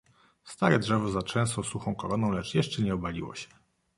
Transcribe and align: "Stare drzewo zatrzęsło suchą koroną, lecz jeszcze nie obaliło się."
"Stare 0.43 0.79
drzewo 0.79 1.09
zatrzęsło 1.11 1.63
suchą 1.63 1.95
koroną, 1.95 2.31
lecz 2.31 2.53
jeszcze 2.55 2.81
nie 2.81 2.93
obaliło 2.93 3.35
się." 3.35 3.47